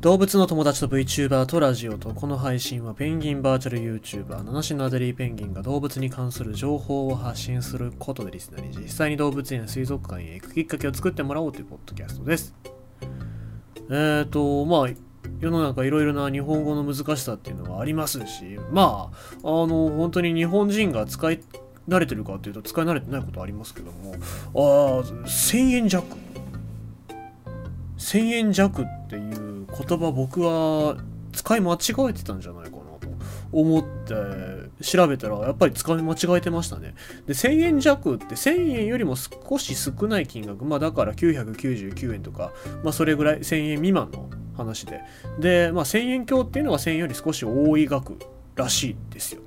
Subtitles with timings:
[0.00, 12.54] 動物の友達と VTuber とラジオとこの配信はペンギンバーチャル YouTuber 七種のアデリーペンギンが動物に関する情報を発信することでリスナーに実際に動物園や水族館へ行くきっかけを作ってもらおうというポッドキャストです。
[13.90, 14.88] えーと、まあ、
[15.38, 21.40] 世の中いろいろな日本語の難しさっていうのはありますし、まあ、あの、本当に日本人が使い
[21.86, 26.06] 慣れてるかっていうと使い慣れてないことありますけども、ああ、1000円弱。
[27.98, 30.96] 1000円弱っていう言葉僕は
[31.32, 31.76] 使い間違
[32.10, 33.08] えてたんじゃないかなと
[33.52, 34.14] 思って
[34.82, 36.94] 調べたらやっぱり使い間違えてましたね。
[37.26, 42.52] で、1000円弱って1000円よりも少し少ない金額、まあだから999円とか、
[42.82, 45.00] まあそれぐらい1000円未満の話で。
[45.38, 48.18] で、まあ1000円強っていうのは1000円より少し多い額
[48.56, 49.42] らしいですよ。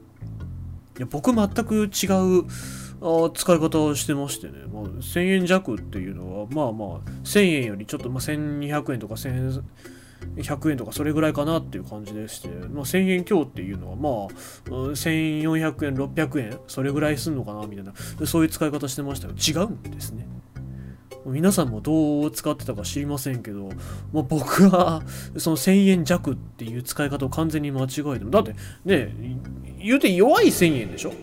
[0.97, 1.89] いや僕全く違う
[3.33, 9.63] 使い方をしてましてね、まあ、1000円弱っていうのはまあまあ1000円よりちょっと、まあ、1200円とか1100円
[10.77, 17.93] とかそれぐらいかなっていう感じでして、まあ、1000円強っていうのはまあ1400円600円それぐらいすんのかなみたいな。
[18.25, 20.27] そういう使い方してましたけど違うんですね。
[21.25, 23.69] 皆さんもどう使ってたか知りませんけど、
[24.11, 25.01] まあ、僕は
[25.37, 29.13] その1000円弱っていう使い方を完全に間違えてもだってね
[29.81, 31.13] 言うて弱い1000円でしょ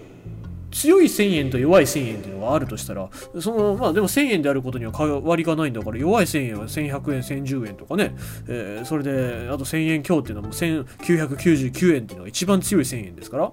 [0.71, 3.09] 強い1000円と弱い1000円っていうのがあるとしたら、
[3.41, 8.15] その、まあでも1000円であることには変わりがないんだから、弱い1000円は1100円、1010円とかね、
[8.49, 13.53] えー、それで、あと1000円強っていうのはもう1999円っていうのが一番強い1000円ですから、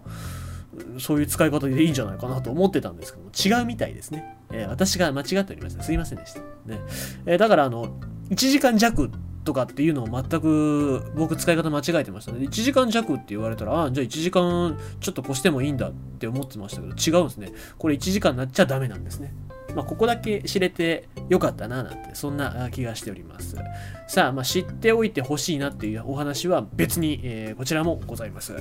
[1.00, 4.38] そういう使い方でいいんじゃないかなと思ってたんですけども、違うみたいですね。
[4.52, 5.84] えー、私が間違っておりました。
[5.84, 6.40] すいませんでした。
[6.40, 6.80] ね。
[7.26, 9.09] えー、だからあの、1時間弱
[9.48, 12.40] とかっていうのを全く僕使い方間違えてましたね。
[12.40, 17.53] 1時間弱って言われたら、あじゃあ1時間ちょっと越してもいいんだって思ってましたけど、違うんですね。
[17.78, 19.34] これ1時間になっちゃダメなんですね。
[19.73, 23.56] まあ、ここだけ知れてよかったななんて、そんな気がしております。
[24.08, 28.53] さあ、まあ、知っておいてほしいなっていうお話は別に、えー、こちらもございます。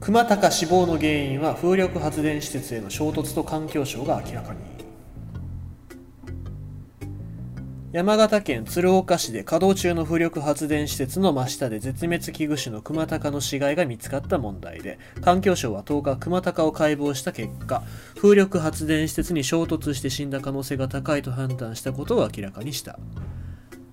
[0.00, 4.71] 熊高死亡の原因は風力発電施設への衝突と環境省が明らかに。
[7.92, 17.82] 山形県鶴岡市で稼働中の風力発電施設の真下で絶滅危惧種のクマタカの死骸が見つかった問題で環境省は10日クマタカを解剖した結果
[18.16, 22.98] 風力発電施設に衝突して死んだ可能性が高いと判断したことを明らかにした。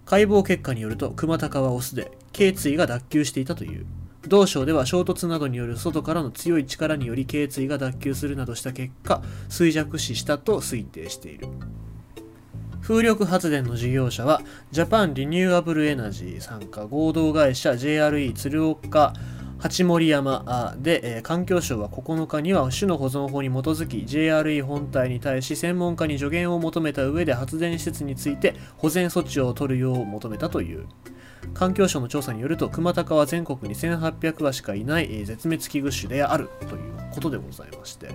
[0.05, 3.85] 解剖結果によるとクマタカはオスで頸椎が脱臼していたという。
[4.29, 11.47] 同省では衝突などによる外からの強い力により頸椎が脱臼するなどした結果衰弱死したと推定している。
[12.81, 14.41] 風力発電の事業者は、
[14.71, 19.13] ジャパンリニューアブルエナジー参加合同会社 JRE 鶴岡
[19.59, 30.87] 八森山で、えー、環境省は9日には種の保存法に基づき JRE 本体に対し専門家に助言を求めた上で発電施設について保全措置を取るよう求めたという。
[31.53, 38.09] 環境省の調査によると、クマタカは全国に1800羽しかいない、絶滅危惧種であるということでございまして、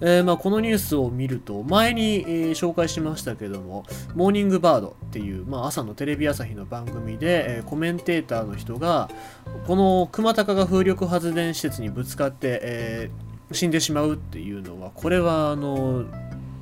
[0.00, 9.10] えー、まあ、このニュースを見ると、前に、紹介しましたけども、モーニングバードっていう、まあ、朝のテレビ朝日の番組で、コメンテーターの人が、
[9.66, 13.10] このクマタカが風力発電施設にぶつかって、え
[13.52, 16.04] 死んでしまうっていうのは、これは、あの、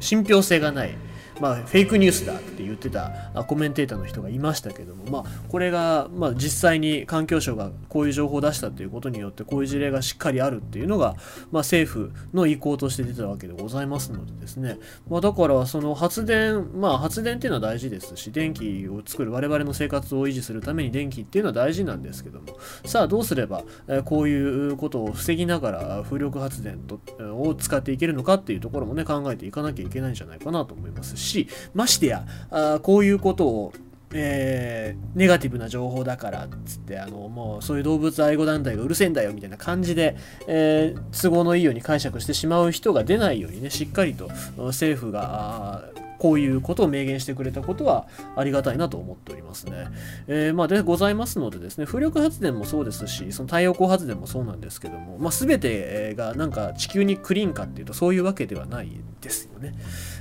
[0.01, 0.97] 信憑性がない。
[1.41, 3.11] まあ、フェイクニュースだって言ってた
[3.47, 11.17] コメンテーターの人がいましたけども、まあ、これが、まあ、実際に環境省がこういう情報を出したということによってこういう事例がしっかりあるっていうのが、
[11.51, 14.79] まあ、政府の意向として出たわけでございますのでですね、
[15.09, 22.47] まあ、だからその発電、まあ、発電っていうのは大事ですし電気を作る我々の生活を維持するために電気っていうのは大事なんですけども
[22.85, 27.01] さあどうすれば、えこういうことを防ぎながら風力発電と
[27.35, 31.24] を使っていけるのかっていうところもね考えていかなきゃいけないんじゃないかなと思いますし。
[31.25, 33.73] し、ましてや、あこういうことを
[34.17, 45.91] えー、ネガティブな情報だからっつってあのもうそういう動物愛護団体がうるせえんだよみたいな感じで、えー、都合のいいように解釈してしまう人が出ないようにねしっかりと政府が
[46.25, 49.89] こういうことを明言してくれたことはありがたいなと思っておりますね。
[50.27, 58.89] えー、まあ、でございますのでですね、風力発電もそうですし、その太陽光発電もそうなんですけども、まあ、全てがなんか地球にクリーンかっていうとそういうわけではない
[59.21, 59.75] ですよね。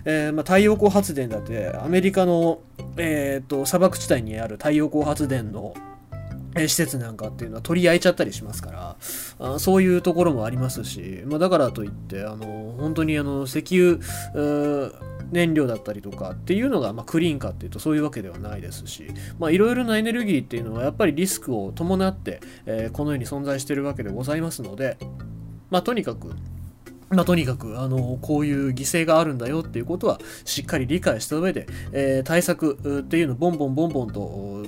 [0.04, 2.60] えー、まあ、太陽光発電だってアメリカの、
[2.98, 5.74] えーと、砂漠地帯にある太陽光発電の
[6.56, 8.96] 施設なんかっていうのは取り合いちゃったりしますから
[9.40, 14.00] あそういうところもありますし、まあ、だからといってあの本当にあの石油
[15.34, 19.08] 燃料だったりとかっていうのが、まあ、クリーンかっていうとそういうわけではないですし
[19.50, 24.98] いろいろなエネルギーっていうのはやっぱりリスクを伴って、えー、このように存在してるわけでございますので、
[25.70, 26.34] まあ、とにかく
[27.10, 34.63] まあ、とにかく、あの、こういう犠牲があるんだよっていうことは、しっかり理解した上で、えー、対策っていうのをボンボンボンボンと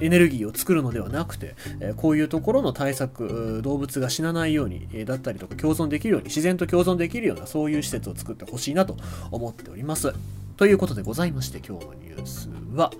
[0.00, 8.96] エネルギーを作るのではなくて、えこういうところの対策、動物が死なないように、えだったりとか共存できるように、自然と共存できるようなそういう施設を作ってほしいなと
[9.30, 10.12] 思っております。
[10.56, 12.90] ということでございまして、今日のニュースは、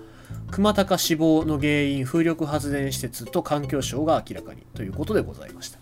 [0.51, 5.79] 熊高死亡の原因、風力発電施設と環境省が明らかにということでございました。